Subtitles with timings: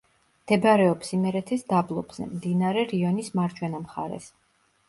[0.45, 4.31] მდებარეობს იმერეთის დაბლობზე, მდინარე რიონის მარჯვენა მხარეს.